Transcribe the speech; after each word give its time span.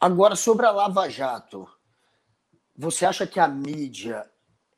Agora, 0.00 0.36
sobre 0.36 0.66
a 0.66 0.70
Lava 0.70 1.08
Jato, 1.08 1.66
você 2.76 3.06
acha 3.06 3.26
que 3.26 3.40
a 3.40 3.48
mídia 3.48 4.30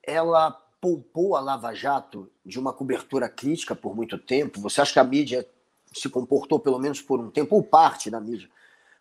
ela 0.03 0.53
poupou 0.81 1.35
a 1.35 1.41
Lava 1.41 1.75
Jato 1.75 2.31
de 2.47 2.59
uma 2.59 2.73
cobertura 2.73 3.29
crítica 3.29 3.75
por 3.75 3.97
muito 3.97 4.17
tempo? 4.17 4.61
Você 4.61 4.81
acha 4.81 4.93
que 4.93 4.99
a 5.01 5.05
mídia 5.05 5.49
se 5.93 6.09
comportou, 6.09 6.61
pelo 6.61 6.79
menos 6.79 7.03
por 7.03 7.19
um 7.19 7.31
tempo, 7.31 7.57
ou 7.57 7.65
parte 7.65 8.11
da 8.11 8.21
mídia, 8.21 8.49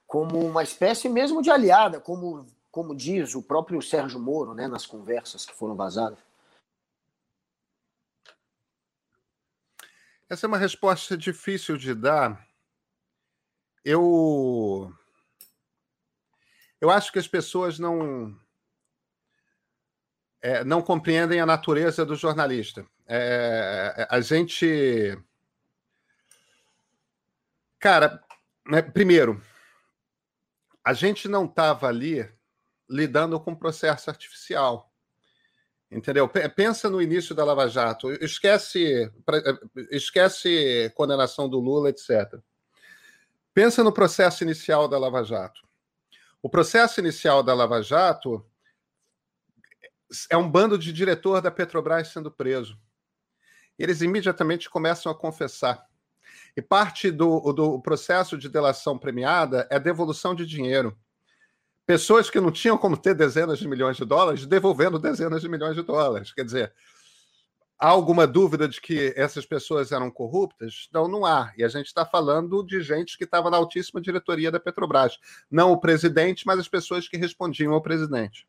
como 0.07 0.39
uma 0.39 0.63
espécie 0.63 1.07
mesmo 1.07 1.41
de 1.41 1.51
aliada, 1.51 1.99
como, 1.99 2.47
como 2.71 2.95
diz 2.95 3.35
o 3.35 3.43
próprio 3.43 3.81
Sérgio 3.81 4.19
Moro 4.19 4.55
né, 4.55 4.67
nas 4.67 4.85
conversas 4.85 5.45
que 5.45 5.53
foram 5.53 5.75
vazadas? 5.75 6.17
Essa 10.27 10.45
é 10.45 10.49
uma 10.49 10.57
resposta 10.57 11.15
difícil 11.15 11.77
de 11.77 11.93
dar. 11.93 12.45
Eu 13.85 14.96
eu 16.79 16.89
acho 16.89 17.11
que 17.11 17.19
as 17.19 17.27
pessoas 17.27 17.79
não 17.79 18.37
é, 20.41 20.63
não 20.63 20.81
compreendem 20.81 21.39
a 21.39 21.45
natureza 21.45 22.05
do 22.05 22.15
jornalista. 22.15 22.85
É, 23.07 23.93
é 23.97 24.07
a 24.09 24.21
gente. 24.21 25.17
Cara, 27.79 28.23
né, 28.65 28.81
primeiro, 28.81 29.41
a 30.83 30.93
gente 30.93 31.27
não 31.27 31.45
estava 31.45 31.87
ali 31.87 32.29
lidando 32.89 33.39
com 33.39 33.55
processo 33.55 34.09
artificial. 34.09 34.91
Entendeu? 35.89 36.27
Pensa 36.27 36.89
no 36.89 37.01
início 37.01 37.33
da 37.33 37.45
Lava 37.45 37.67
Jato. 37.69 38.11
Esquece, 38.21 39.09
esquece 39.89 40.91
condenação 40.95 41.47
do 41.47 41.59
Lula, 41.59 41.89
etc. 41.89 42.39
Pensa 43.53 43.83
no 43.83 43.91
processo 43.93 44.43
inicial 44.43 44.87
da 44.89 44.97
Lava 44.99 45.23
Jato. 45.23 45.61
O 46.41 46.49
processo 46.49 46.99
inicial 46.99 47.41
da 47.41 47.53
Lava 47.53 47.81
Jato 47.81 48.45
é 50.29 50.37
um 50.37 50.49
bando 50.49 50.77
de 50.77 50.93
diretor 50.93 51.41
da 51.41 51.51
Petrobras 51.51 52.09
sendo 52.09 52.31
preso. 52.31 52.79
Eles 53.77 54.01
imediatamente 54.01 54.69
começam 54.69 55.11
a 55.11 55.15
confessar. 55.15 55.85
E 56.55 56.61
parte 56.61 57.11
do, 57.11 57.53
do 57.53 57.79
processo 57.81 58.37
de 58.37 58.49
delação 58.49 58.97
premiada 58.97 59.67
é 59.69 59.79
devolução 59.79 60.33
de 60.33 60.45
dinheiro. 60.45 60.97
Pessoas 61.85 62.29
que 62.29 62.39
não 62.39 62.51
tinham 62.51 62.77
como 62.77 62.97
ter 62.97 63.13
dezenas 63.13 63.59
de 63.59 63.67
milhões 63.67 63.97
de 63.97 64.05
dólares 64.05 64.45
devolvendo 64.45 64.99
dezenas 64.99 65.41
de 65.41 65.49
milhões 65.49 65.75
de 65.75 65.83
dólares. 65.83 66.33
Quer 66.33 66.43
dizer, 66.43 66.73
há 67.79 67.87
alguma 67.87 68.25
dúvida 68.25 68.67
de 68.67 68.81
que 68.81 69.13
essas 69.15 69.45
pessoas 69.45 69.91
eram 69.91 70.09
corruptas? 70.09 70.89
Não, 70.91 71.07
não 71.07 71.25
há. 71.25 71.53
E 71.57 71.63
a 71.63 71.67
gente 71.67 71.87
está 71.87 72.05
falando 72.05 72.63
de 72.63 72.81
gente 72.81 73.17
que 73.17 73.23
estava 73.23 73.49
na 73.49 73.57
altíssima 73.57 74.01
diretoria 74.01 74.51
da 74.51 74.59
Petrobras. 74.59 75.17
Não 75.49 75.71
o 75.71 75.79
presidente, 75.79 76.45
mas 76.45 76.59
as 76.59 76.67
pessoas 76.67 77.07
que 77.07 77.17
respondiam 77.17 77.73
ao 77.73 77.81
presidente. 77.81 78.47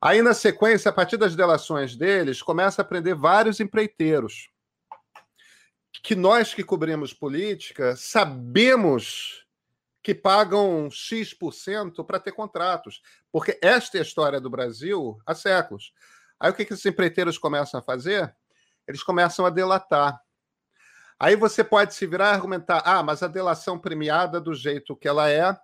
Aí, 0.00 0.22
na 0.22 0.32
sequência, 0.32 0.88
a 0.88 0.92
partir 0.92 1.16
das 1.16 1.36
delações 1.36 1.94
deles, 1.94 2.40
começa 2.40 2.80
a 2.80 2.84
prender 2.84 3.14
vários 3.14 3.60
empreiteiros. 3.60 4.48
Que 6.02 6.14
nós 6.14 6.54
que 6.54 6.64
cobrimos 6.64 7.12
política 7.12 7.94
sabemos 7.96 9.44
que 10.02 10.14
pagam 10.14 10.88
X% 10.90 12.02
para 12.06 12.18
ter 12.18 12.32
contratos. 12.32 13.02
Porque 13.30 13.58
esta 13.60 13.98
é 13.98 14.00
a 14.00 14.02
história 14.02 14.40
do 14.40 14.48
Brasil 14.48 15.20
há 15.26 15.34
séculos. 15.34 15.92
Aí 16.40 16.50
o 16.50 16.54
que, 16.54 16.64
que 16.64 16.72
esses 16.72 16.86
empreiteiros 16.86 17.36
começam 17.36 17.78
a 17.78 17.82
fazer? 17.82 18.34
Eles 18.88 19.02
começam 19.02 19.44
a 19.44 19.50
delatar. 19.50 20.18
Aí 21.18 21.36
você 21.36 21.62
pode 21.62 21.94
se 21.94 22.06
virar 22.06 22.30
e 22.30 22.34
argumentar: 22.34 22.82
ah, 22.84 23.02
mas 23.02 23.22
a 23.22 23.28
delação 23.28 23.78
premiada 23.78 24.40
do 24.40 24.54
jeito 24.54 24.96
que 24.96 25.06
ela 25.06 25.30
é, 25.30 25.54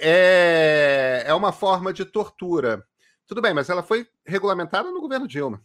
é, 0.00 1.22
é 1.26 1.34
uma 1.34 1.52
forma 1.52 1.92
de 1.92 2.04
tortura. 2.04 2.84
Tudo 3.26 3.40
bem, 3.40 3.54
mas 3.54 3.68
ela 3.68 3.82
foi 3.82 4.08
regulamentada 4.26 4.90
no 4.90 5.00
governo 5.00 5.28
Dilma. 5.28 5.62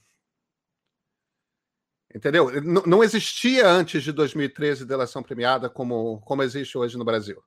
Entendeu? 2.13 2.51
N 2.51 2.83
não 2.85 3.03
existia 3.03 3.67
antes 3.67 4.03
de 4.03 4.11
2013 4.11 4.85
delação 4.85 5.23
premiada 5.23 5.67
como, 5.67 6.21
como 6.21 6.43
existe 6.43 6.77
hoje 6.77 6.95
no 6.95 7.05
Brasil. 7.05 7.43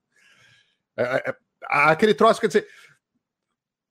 É, 0.96 1.02
é, 1.02 1.30
é, 1.30 1.36
aquele 1.68 2.14
troço, 2.14 2.40
quer 2.40 2.48
dizer, 2.48 2.68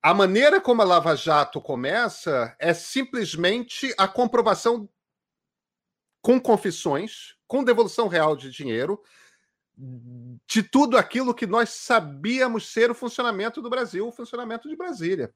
a 0.06 0.14
maneira 0.14 0.62
como 0.62 0.84
a 0.84 0.86
Lava 0.86 1.16
Jato 1.16 1.60
começa 1.60 2.56
é 2.60 2.76
simplesmente 2.76 3.92
a 3.98 4.08
comprovação 4.08 4.88
com 6.22 6.40
confissões, 6.40 7.36
com 7.48 7.64
devolução 7.64 8.08
real 8.08 8.36
de 8.36 8.52
dinheiro, 8.52 9.02
de 10.46 10.62
tudo 10.62 10.96
aquilo 10.96 11.34
que 11.34 11.48
nós 11.48 11.70
sabíamos 11.70 12.72
ser 12.72 12.92
o 12.92 12.94
funcionamento 12.94 13.64
do 13.64 13.70
Brasil, 13.70 14.08
o 14.08 14.12
funcionamento 14.12 14.70
de 14.70 14.76
Brasília. 14.76 15.34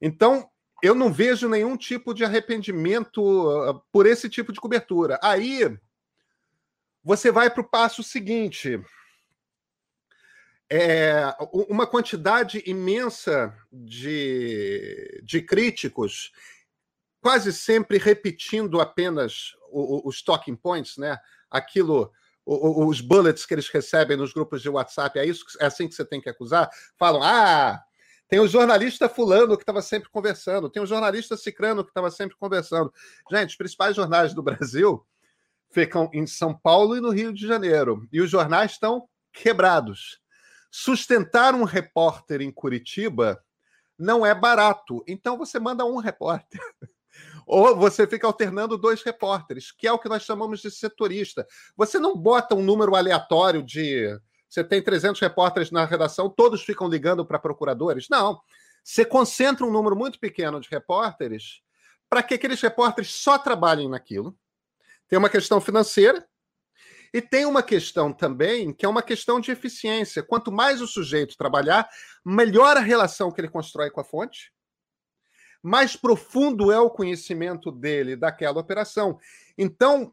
Então, 0.00 0.50
eu 0.82 0.92
não 0.92 1.12
vejo 1.12 1.48
nenhum 1.48 1.76
tipo 1.76 2.12
de 2.12 2.24
arrependimento 2.24 3.22
uh, 3.22 3.80
por 3.92 4.04
esse 4.04 4.28
tipo 4.28 4.52
de 4.52 4.60
cobertura. 4.60 5.16
Aí, 5.22 5.78
você 7.04 7.30
vai 7.30 7.48
para 7.48 7.60
o 7.60 7.70
passo 7.70 8.02
seguinte. 8.02 8.82
É, 10.72 11.34
uma 11.68 11.86
quantidade 11.86 12.62
imensa 12.64 13.52
de, 13.72 15.20
de 15.24 15.42
críticos, 15.42 16.30
quase 17.20 17.52
sempre 17.52 17.98
repetindo 17.98 18.80
apenas 18.80 19.56
os 19.72 20.22
talking 20.22 20.54
points, 20.54 20.96
né? 20.96 21.18
aquilo 21.50 22.12
os 22.46 23.00
bullets 23.00 23.44
que 23.44 23.54
eles 23.54 23.68
recebem 23.68 24.16
nos 24.16 24.32
grupos 24.32 24.62
de 24.62 24.68
WhatsApp, 24.68 25.18
é 25.18 25.26
isso, 25.26 25.44
é 25.60 25.66
assim 25.66 25.86
que 25.86 25.94
você 25.94 26.04
tem 26.04 26.20
que 26.20 26.28
acusar. 26.28 26.68
Falam: 26.98 27.22
"Ah, 27.22 27.80
tem 28.28 28.40
o 28.40 28.48
jornalista 28.48 29.08
fulano 29.08 29.56
que 29.56 29.62
estava 29.62 29.82
sempre 29.82 30.08
conversando, 30.10 30.70
tem 30.70 30.82
o 30.82 30.86
jornalista 30.86 31.36
cicrano 31.36 31.84
que 31.84 31.90
estava 31.90 32.10
sempre 32.10 32.36
conversando". 32.36 32.92
Gente, 33.30 33.50
os 33.50 33.56
principais 33.56 33.94
jornais 33.94 34.34
do 34.34 34.42
Brasil 34.42 35.04
ficam 35.70 36.10
em 36.12 36.26
São 36.26 36.56
Paulo 36.56 36.96
e 36.96 37.00
no 37.00 37.10
Rio 37.10 37.32
de 37.32 37.46
Janeiro, 37.46 38.08
e 38.10 38.20
os 38.20 38.30
jornais 38.30 38.72
estão 38.72 39.08
quebrados. 39.32 40.20
Sustentar 40.70 41.54
um 41.54 41.64
repórter 41.64 42.40
em 42.40 42.50
Curitiba 42.50 43.42
não 43.98 44.24
é 44.24 44.34
barato. 44.34 45.04
Então 45.06 45.36
você 45.36 45.58
manda 45.58 45.84
um 45.84 45.96
repórter. 45.96 46.60
Ou 47.46 47.76
você 47.76 48.06
fica 48.06 48.26
alternando 48.26 48.78
dois 48.78 49.02
repórteres, 49.02 49.72
que 49.72 49.86
é 49.86 49.92
o 49.92 49.98
que 49.98 50.08
nós 50.08 50.22
chamamos 50.22 50.60
de 50.60 50.70
setorista. 50.70 51.46
Você 51.76 51.98
não 51.98 52.16
bota 52.16 52.54
um 52.54 52.62
número 52.62 52.94
aleatório 52.94 53.62
de. 53.62 54.18
Você 54.48 54.64
tem 54.64 54.82
300 54.82 55.20
repórteres 55.20 55.70
na 55.70 55.84
redação, 55.84 56.28
todos 56.28 56.62
ficam 56.62 56.88
ligando 56.88 57.24
para 57.24 57.38
procuradores? 57.38 58.08
Não. 58.08 58.40
Você 58.82 59.04
concentra 59.04 59.64
um 59.64 59.70
número 59.70 59.94
muito 59.94 60.18
pequeno 60.18 60.60
de 60.60 60.68
repórteres 60.68 61.60
para 62.08 62.22
que 62.22 62.34
aqueles 62.34 62.60
repórteres 62.60 63.12
só 63.12 63.38
trabalhem 63.38 63.88
naquilo. 63.88 64.36
Tem 65.06 65.18
uma 65.18 65.28
questão 65.28 65.60
financeira, 65.60 66.26
e 67.12 67.20
tem 67.20 67.44
uma 67.44 67.62
questão 67.62 68.12
também, 68.12 68.72
que 68.72 68.86
é 68.86 68.88
uma 68.88 69.02
questão 69.02 69.40
de 69.40 69.50
eficiência. 69.50 70.22
Quanto 70.22 70.52
mais 70.52 70.80
o 70.80 70.86
sujeito 70.86 71.36
trabalhar, 71.36 71.88
melhor 72.24 72.76
a 72.76 72.80
relação 72.80 73.30
que 73.32 73.40
ele 73.40 73.48
constrói 73.48 73.90
com 73.90 74.00
a 74.00 74.04
fonte, 74.04 74.52
mais 75.62 75.96
profundo 75.96 76.70
é 76.72 76.78
o 76.78 76.90
conhecimento 76.90 77.70
dele 77.70 78.16
daquela 78.16 78.60
operação. 78.60 79.18
Então, 79.58 80.12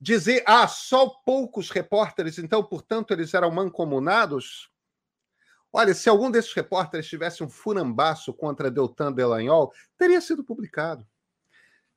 dizer, 0.00 0.42
ah, 0.46 0.66
só 0.66 1.08
poucos 1.24 1.70
repórteres, 1.70 2.38
então, 2.38 2.64
portanto, 2.64 3.12
eles 3.12 3.32
eram 3.34 3.50
mancomunados. 3.50 4.70
Olha, 5.72 5.94
se 5.94 6.08
algum 6.08 6.30
desses 6.30 6.52
repórteres 6.52 7.06
tivesse 7.06 7.44
um 7.44 7.48
furambaço 7.48 8.32
contra 8.32 8.70
Deltan 8.70 9.12
Delagnol, 9.12 9.72
teria 9.98 10.20
sido 10.20 10.42
publicado. 10.42 11.06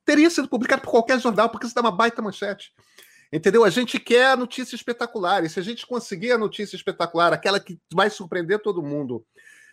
Teria 0.04 0.30
sido 0.30 0.48
publicado 0.48 0.82
por 0.82 0.90
qualquer 0.90 1.18
jornal, 1.18 1.48
porque 1.48 1.66
isso 1.66 1.74
dá 1.74 1.80
uma 1.80 1.90
baita 1.90 2.22
manchete. 2.22 2.72
Entendeu? 3.32 3.64
A 3.64 3.70
gente 3.70 3.98
quer 4.00 4.32
a 4.32 4.36
notícia 4.36 4.74
espetacular. 4.74 5.44
E 5.44 5.48
se 5.48 5.60
a 5.60 5.62
gente 5.62 5.86
conseguir 5.86 6.32
a 6.32 6.38
notícia 6.38 6.74
espetacular, 6.74 7.32
aquela 7.32 7.60
que 7.60 7.78
vai 7.92 8.10
surpreender 8.10 8.60
todo 8.60 8.82
mundo, 8.82 9.24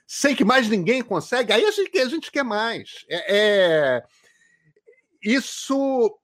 sem 0.05 0.35
que 0.35 0.45
mais 0.45 0.69
ninguém 0.69 1.01
consegue, 1.01 1.51
aí 1.51 1.65
a 1.65 1.71
gente, 1.71 1.97
a 1.97 2.07
gente 2.07 2.31
quer 2.31 2.43
mais. 2.43 3.05
É, 3.09 3.37
é, 3.37 4.03
isso. 5.23 6.19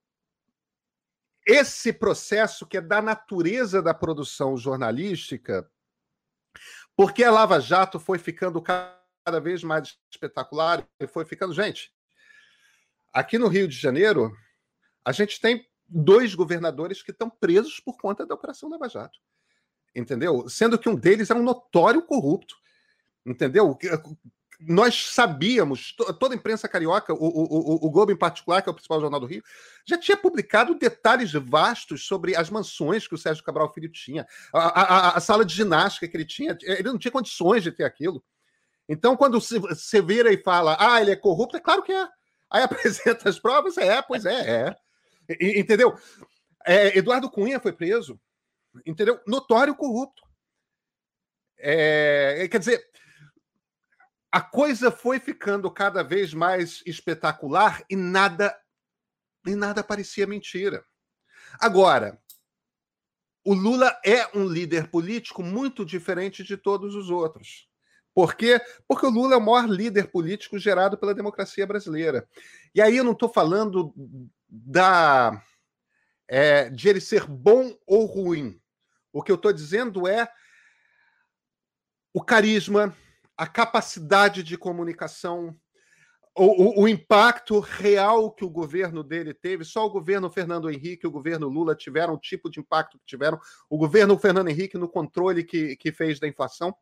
Esse 1.46 1.92
processo 1.92 2.66
que 2.66 2.78
é 2.78 2.82
da 2.82 3.02
natureza 3.02 3.82
da 3.82 3.94
produção 3.94 4.56
jornalística, 4.56 5.70
porque 6.96 7.22
a 7.22 7.32
Lava 7.32 7.60
Jato 7.60 8.00
foi 8.00 8.18
ficando 8.18 8.62
cada 8.62 9.42
vez 9.42 9.62
mais 9.62 9.98
espetacular 10.10 10.88
e 10.98 11.06
foi 11.06 11.26
ficando. 11.26 11.54
Gente, 11.54 11.92
aqui 13.12 13.38
no 13.38 13.50
Rio 13.50 13.68
de 13.68 13.76
Janeiro, 13.76 14.34
a 15.04 15.12
gente 15.12 15.42
tem 15.42 15.68
dois 15.88 16.34
governadores 16.36 17.02
que 17.02 17.12
estão 17.12 17.30
presos 17.30 17.80
por 17.80 17.98
conta 17.98 18.26
da 18.26 18.36
Operação 18.36 18.70
Lava 18.70 18.90
Jato. 18.90 19.20
Entendeu? 19.96 20.48
Sendo 20.50 20.78
que 20.78 20.90
um 20.90 20.96
deles 20.96 21.30
é 21.30 21.36
um 21.36 21.44
notório 21.44 22.02
corrupto. 22.02 22.56
Entendeu? 23.26 23.78
nós 24.68 25.14
sabíamos, 25.14 25.94
toda 26.20 26.34
a 26.34 26.38
imprensa 26.38 26.68
carioca, 26.68 27.14
o, 27.14 27.18
o, 27.18 27.86
o, 27.86 27.90
Globo 27.90 28.12
em 28.12 28.18
particular, 28.18 28.62
que 28.62 28.70
é 28.70 28.72
o 28.72 28.74
principal 28.74 29.02
jornal 29.02 29.20
do 29.20 29.26
Rio, 29.26 29.44
já 29.86 29.98
tinha 29.98 30.16
publicado 30.16 30.76
detalhes 30.76 31.34
vastos 31.34 32.06
sobre 32.06 32.36
as 32.36 32.50
mansões 32.50 33.08
que 33.08 33.16
o 33.16 33.18
Sérgio 33.18 33.44
Cabral 33.44 33.74
Filho 33.74 33.90
tinha, 33.90 34.26
a, 34.54 34.82
a, 34.82 35.18
a 35.18 35.20
sala 35.20 35.44
de 35.44 35.54
ginástica 35.54 36.08
que 36.08 36.16
ele 36.16 36.26
tinha, 36.26 36.58
ele 36.62 36.84
não 36.84 36.98
tinha 36.98 37.12
condições 37.12 37.64
de 37.64 37.72
ter 37.72 37.84
aquilo. 37.84 38.24
Então, 38.88 39.16
quando 39.16 39.40
você 39.40 40.02
vira 40.02 40.32
e 40.32 40.42
fala, 40.42 40.78
ah, 40.80 41.02
ele 41.02 41.12
é 41.12 41.16
corrupto, 41.16 41.58
é 41.58 41.60
claro 41.60 41.84
que 41.84 41.92
é. 41.92 42.08
Aí 42.50 42.64
apresenta 42.64 43.30
as 43.30 43.40
provas, 43.40 43.78
é, 43.78 44.02
pois 44.02 44.26
é, 44.26 44.68
é. 44.68 44.78
E, 45.30 45.60
entendeu? 45.60 45.98
É, 46.66 46.98
Eduardo 46.98 47.30
Cunha 47.30 47.60
foi 47.60 47.74
preso, 47.74 48.20
entendeu? 48.86 49.20
Notório 49.28 49.76
corrupto. 49.76 50.24
É, 51.58 52.48
quer 52.50 52.60
dizer, 52.60 52.86
a 54.32 54.42
coisa 54.42 54.92
foi 54.92 55.20
ficando 55.20 55.70
cada 55.70 56.04
vez 56.04 56.34
mais 56.34 56.82
espetacular 56.86 57.84
e 57.90 57.96
nada 57.96 58.58
e 59.46 59.56
nada 59.56 59.84
parecia 59.84 60.26
mentira. 60.26 60.84
Agora, 61.60 62.20
o 63.46 63.54
Lula 63.54 64.00
é 64.06 64.26
um 64.38 64.48
líder 64.48 64.88
político 64.90 65.44
muito 65.44 65.86
diferente 65.86 66.44
de 66.44 66.56
todos 66.56 66.96
os 66.96 67.10
outros. 67.10 67.70
Por 68.14 68.36
quê? 68.36 68.62
Porque 68.88 69.06
o 69.06 69.10
Lula 69.10 69.34
é 69.34 69.38
o 69.38 69.42
maior 69.42 69.68
líder 69.68 70.12
político 70.12 70.60
gerado 70.60 70.98
pela 70.98 71.16
democracia 71.16 71.66
brasileira. 71.66 72.28
E 72.74 72.82
aí 72.82 72.98
eu 72.98 73.04
não 73.04 73.14
estou 73.14 73.28
falando 73.28 73.94
da 74.48 75.42
é, 76.28 76.70
de 76.70 76.90
ele 76.90 77.02
ser 77.02 77.26
bom 77.26 77.76
ou 77.86 78.06
ruim. 78.06 78.60
O 79.12 79.22
que 79.22 79.32
eu 79.32 79.36
estou 79.36 79.52
dizendo 79.52 80.08
é 80.08 80.28
o 82.14 82.24
carisma, 82.24 82.96
a 83.36 83.48
capacidade 83.48 84.44
de 84.44 84.58
comunicação, 84.58 85.56
o, 86.36 86.82
o, 86.82 86.84
o, 86.84 86.88
impacto 86.88 87.60
real 87.60 88.32
que 88.32 88.44
o 88.44 88.50
governo 88.50 89.04
dele 89.04 89.34
teve. 89.34 89.64
Só 89.64 89.86
o 89.86 89.90
governo 89.90 90.30
Fernando 90.30 90.70
Henrique 90.70 91.06
e 91.06 91.08
o 91.08 91.12
governo 91.12 91.48
Lula 91.48 91.76
tiveram 91.76 92.16
o 92.16 92.20
tipo 92.20 92.50
de 92.50 92.60
impacto 92.60 92.98
que 92.98 93.06
tiveram. 93.06 93.40
O 93.70 93.78
governo 93.78 94.18
Fernando 94.18 94.50
Henrique 94.50 94.78
no 94.78 94.90
controle 94.90 95.44
que, 95.44 95.76
que 95.76 95.92
fez 95.92 96.20
da 96.20 96.28
inflação. 96.28 96.76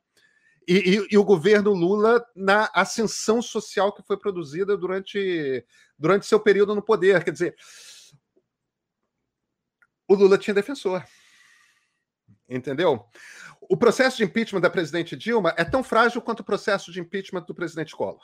E, 0.68 0.74
e, 0.78 1.08
e, 1.12 1.18
o 1.18 1.24
governo 1.24 1.74
Lula 1.74 2.24
na 2.36 2.70
ascensão 2.74 3.42
social 3.42 3.92
que 3.92 4.04
foi 4.04 4.16
produzida 4.16 4.78
durante, 4.78 5.66
durante 5.98 6.26
seu 6.26 6.40
período 6.40 6.76
no 6.76 6.84
poder. 6.84 7.24
Quer 7.24 7.32
dizer, 7.32 7.56
o 10.08 10.14
Lula 10.14 10.38
tinha 10.38 10.54
defensor. 10.54 11.04
Entendeu? 12.48 13.06
O 13.62 13.78
processo 13.78 14.18
de 14.18 14.24
impeachment 14.24 14.62
da 14.62 14.70
presidente 14.70 15.16
Dilma 15.16 15.54
é 15.58 15.64
tão 15.64 15.84
frágil 15.84 16.22
quanto 16.22 16.42
o 16.42 16.44
processo 16.44 16.92
de 16.92 17.00
impeachment 17.00 17.44
do 17.44 17.56
presidente 17.56 17.96
Collor. 17.96 18.22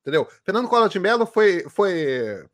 Entendeu? 0.00 0.26
Fernando 0.44 0.68
Collor 0.68 0.88
de 0.88 0.98
Mello 0.98 1.26
foi, 1.26 1.68
foi 1.68 2.46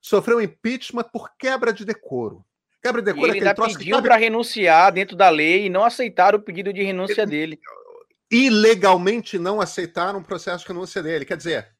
sofreu 0.00 0.40
impeachment 0.40 1.04
por 1.04 1.34
quebra 1.36 1.72
de 1.72 1.84
decoro. 1.84 2.44
Quebra 2.82 3.00
de 3.00 3.06
decoro 3.06 3.28
e 3.28 3.38
ele 3.38 3.46
é 3.46 3.48
ainda 3.48 3.66
pediu 3.66 4.02
para 4.02 4.16
renunciar 4.16 4.92
dentro 4.92 5.16
da 5.16 5.28
lei 5.28 5.66
e 5.66 5.70
não 5.70 5.84
aceitaram 5.84 6.38
o 6.38 6.42
pedido 6.42 6.72
de 6.72 6.82
renúncia 6.82 7.22
ele, 7.22 7.30
dele. 7.30 7.60
Ilegalmente 8.30 9.38
não 9.38 9.60
aceitaram 9.60 10.18
o 10.18 10.24
processo 10.24 10.64
de 10.64 10.68
renúncia 10.68 11.02
dele. 11.02 11.24
Quer 11.24 11.36
dizer, 11.36 11.74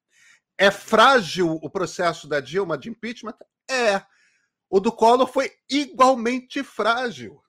é 0.57 0.71
frágil 0.71 1.59
o 1.63 1.71
processo 1.71 2.29
da 2.29 2.41
Dilma 2.41 2.79
de 2.79 2.89
impeachment? 2.89 3.37
É. 3.69 4.03
O 4.71 4.81
do 4.81 4.93
Collor 4.93 5.27
foi 5.27 5.53
igualmente 5.69 6.63
frágil 6.63 7.41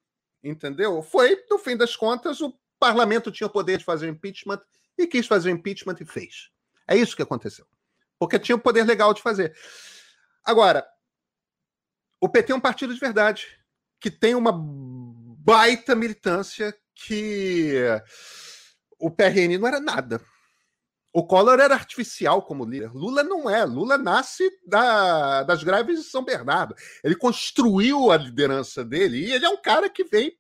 entendeu? 0.44 1.02
Foi, 1.02 1.44
no 1.50 1.58
fim 1.58 1.76
das 1.76 1.96
contas, 1.96 2.42
o 2.42 2.54
parlamento 2.80 3.32
tinha 3.32 3.48
o 3.48 3.52
poder 3.52 3.78
de 3.78 3.86
fazer 3.86 4.08
impeachment 4.08 4.62
e 4.98 5.08
quis 5.08 5.28
fazer 5.28 5.52
impeachment 5.52 5.98
e 6.00 6.06
fez. 6.06 6.50
É 6.88 6.96
isso 6.96 7.16
que 7.16 7.22
aconteceu. 7.22 7.66
Porque 8.20 8.40
tinha 8.40 8.56
o 8.56 8.60
poder 8.60 8.84
legal 8.84 9.14
de 9.14 9.22
fazer. 9.22 9.56
Agora, 10.44 10.86
o 12.20 12.30
PT 12.30 12.52
é 12.52 12.56
um 12.56 12.60
partido 12.60 12.94
de 12.94 13.00
verdade, 13.00 13.48
que 14.00 14.10
tem 14.10 14.34
uma 14.36 14.52
baita 14.54 15.96
militância 15.96 16.76
que 16.96 17.76
o 19.00 19.12
PRN 19.12 19.58
não 19.60 19.68
era 19.68 19.80
nada. 19.80 20.22
O 21.14 21.26
Collor 21.26 21.60
era 21.60 21.74
artificial 21.74 22.44
como 22.44 22.66
líder. 22.66 22.92
Lula 22.94 23.24
não 23.24 23.50
é. 23.50 23.66
Lula 23.66 23.98
nasce 23.98 24.44
da, 24.66 25.44
das 25.44 25.64
greves 25.64 26.04
de 26.04 26.10
São 26.10 26.24
Bernardo. 26.24 26.76
Ele 27.04 27.16
construiu 27.16 28.12
a 28.12 28.18
liderança 28.18 28.86
dele 28.86 29.26
e 29.26 29.32
ele 29.32 29.46
é 29.46 29.50
um 29.50 29.62
cara 29.62 29.90
que 29.90 30.04
vem 30.04 30.38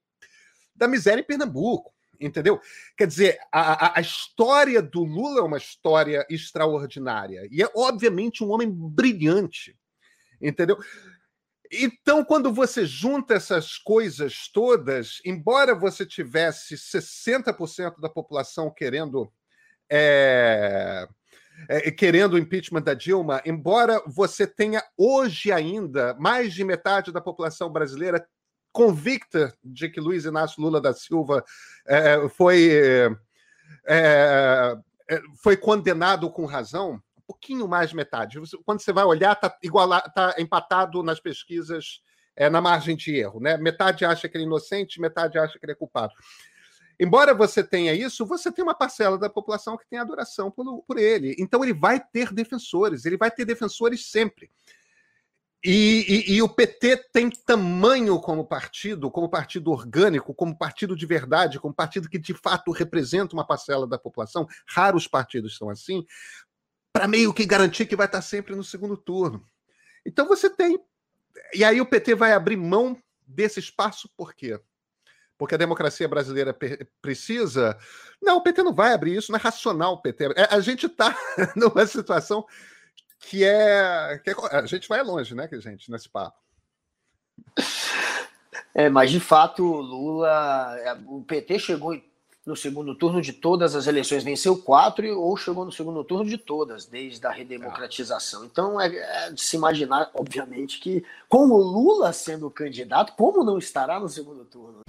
da 0.75 0.87
miséria 0.87 1.21
em 1.21 1.25
Pernambuco. 1.25 1.91
Entendeu? 2.19 2.59
Quer 2.97 3.07
dizer, 3.07 3.39
a, 3.51 3.97
a, 3.97 4.01
história 4.01 4.81
do 4.81 5.03
Lula 5.03 5.39
é 5.39 5.43
uma 5.43 5.57
história 5.57 6.25
extraordinária. 6.29 7.47
E 7.51 7.61
é, 7.61 7.69
obviamente, 7.75 8.43
um 8.43 8.49
homem 8.51 8.69
brilhante. 8.69 9.77
Entendeu? 10.41 10.77
Então, 11.71 12.23
quando 12.23 12.51
você 12.53 12.85
junta 12.85 13.33
essas 13.33 13.77
coisas 13.77 14.49
todas, 14.53 15.19
embora 15.25 15.75
você 15.75 16.05
tivesse 16.05 16.75
60% 16.75 17.99
da 17.99 18.09
população 18.09 18.71
querendo 18.73 19.31
é, 19.89 21.07
é, 21.69 21.91
querendo 21.91 22.33
o 22.33 22.37
impeachment 22.37 22.81
da 22.81 22.93
Dilma, 22.93 23.41
embora 23.45 24.01
você 24.05 24.45
tenha 24.45 24.83
hoje 24.97 25.51
ainda 25.51 26.15
mais 26.19 26.53
de 26.53 26.63
metade 26.63 27.11
da 27.11 27.21
população 27.21 27.71
brasileira 27.71 28.25
convicta 28.71 29.53
de 29.63 29.89
que 29.89 29.99
Luiz 29.99 30.25
Inácio 30.25 30.61
Lula 30.61 30.79
da 30.79 30.93
Silva 30.93 31.43
é, 31.87 32.29
foi, 32.29 32.69
é, 33.87 34.77
é, 35.09 35.21
foi 35.41 35.57
condenado 35.57 36.29
com 36.29 36.45
razão, 36.45 37.01
pouquinho 37.27 37.67
mais 37.67 37.89
de 37.89 37.95
metade. 37.95 38.39
Quando 38.65 38.79
você 38.79 38.93
vai 38.93 39.03
olhar, 39.03 39.33
está 39.33 39.49
tá 40.09 40.35
empatado 40.39 41.03
nas 41.03 41.19
pesquisas 41.19 42.01
é, 42.35 42.49
na 42.49 42.61
margem 42.61 42.95
de 42.95 43.15
erro. 43.15 43.39
Né? 43.39 43.57
Metade 43.57 44.05
acha 44.05 44.29
que 44.29 44.37
ele 44.37 44.45
é 44.45 44.47
inocente, 44.47 45.01
metade 45.01 45.37
acha 45.37 45.59
que 45.59 45.65
ele 45.65 45.73
é 45.73 45.75
culpado. 45.75 46.13
Embora 46.99 47.33
você 47.33 47.63
tenha 47.63 47.93
isso, 47.93 48.25
você 48.25 48.51
tem 48.51 48.63
uma 48.63 48.73
parcela 48.73 49.17
da 49.17 49.29
população 49.29 49.77
que 49.77 49.87
tem 49.87 49.99
adoração 49.99 50.49
por, 50.49 50.83
por 50.83 50.97
ele. 50.97 51.35
Então 51.37 51.63
ele 51.63 51.73
vai 51.73 51.99
ter 51.99 52.33
defensores, 52.33 53.05
ele 53.05 53.17
vai 53.17 53.29
ter 53.29 53.45
defensores 53.45 54.09
sempre. 54.09 54.49
E, 55.63 56.05
e, 56.29 56.35
e, 56.35 56.41
o 56.41 56.47
PT 56.47 57.09
tem 57.11 57.29
tamanho 57.31 58.19
como 58.21 58.45
partido, 58.45 59.09
como 59.09 59.27
partido 59.27 59.71
orgânico, 59.71 60.33
como 60.33 60.55
partido 60.55 60.95
de 60.95 61.05
verdade, 61.05 61.59
como 61.59 61.73
partido 61.73 62.07
que 62.07 62.19
de 62.19 62.33
fato 62.33 62.71
representa 62.71 63.33
uma 63.33 63.45
parcela 63.45 63.87
da 63.87 63.97
população. 63.97 64.47
Raros 64.67 65.07
partidos 65.07 65.57
são 65.57 65.69
assim, 65.69 66.05
para 66.97 67.07
meio 67.07 67.33
que 67.33 67.45
garantir 67.45 67.85
que 67.85 67.95
vai 67.95 68.07
estar 68.07 68.21
sempre 68.21 68.55
no 68.55 68.63
segundo 68.63 68.97
turno. 68.97 69.47
Então 70.05 70.27
você 70.27 70.49
tem. 70.49 70.79
E 71.53 71.63
aí 71.63 71.79
o 71.79 71.85
PT 71.85 72.15
vai 72.15 72.33
abrir 72.33 72.57
mão 72.57 72.97
desse 73.27 73.59
espaço 73.59 74.09
por 74.15 74.33
quê? 74.33 74.59
porque 75.37 75.55
a 75.55 75.57
democracia 75.57 76.07
brasileira 76.07 76.57
precisa. 77.01 77.77
Não, 78.21 78.37
o 78.37 78.41
PT 78.41 78.63
não 78.63 78.73
vai 78.73 78.93
abrir 78.93 79.15
isso, 79.15 79.31
não 79.31 79.37
é 79.37 79.41
racional 79.41 79.93
o 79.93 80.01
PT. 80.01 80.33
É, 80.35 80.47
a 80.49 80.59
gente 80.59 80.87
está 80.87 81.15
numa 81.55 81.85
situação 81.85 82.45
que 83.19 83.43
é, 83.43 84.19
que 84.23 84.31
é, 84.31 84.35
A 84.51 84.65
gente 84.65 84.89
vai 84.89 85.03
longe, 85.03 85.35
né, 85.35 85.47
gente, 85.53 85.91
nesse 85.91 86.09
papo. 86.09 86.37
É, 88.73 88.89
mas 88.89 89.11
de 89.11 89.19
fato, 89.19 89.63
Lula. 89.63 90.75
É, 90.79 90.93
o 91.05 91.23
PT 91.23 91.59
chegou 91.59 92.01
no 92.47 92.55
segundo 92.55 92.95
turno 92.95 93.21
de 93.21 93.33
todas 93.33 93.75
as 93.75 93.87
eleições, 93.87 94.23
venceu 94.23 94.57
quatro 94.57 95.05
ou 95.19 95.35
chegou 95.35 95.65
no 95.65 95.71
segundo 95.71 96.01
turno 96.01 96.23
de 96.23 96.37
todas, 96.37 96.85
desde 96.85 97.27
a 97.27 97.29
redemocratização. 97.29 98.45
Então 98.45 98.79
é, 98.79 98.87
é 98.87 99.31
de 99.31 99.41
se 99.41 99.57
imaginar, 99.57 100.09
obviamente, 100.13 100.79
que 100.79 101.03
com 101.27 101.49
o 101.49 101.57
Lula 101.57 102.13
sendo 102.13 102.49
candidato, 102.49 103.13
como 103.17 103.43
não 103.43 103.57
estará 103.57 103.99
no 103.99 104.07
segundo 104.07 104.45
turno? 104.45 104.79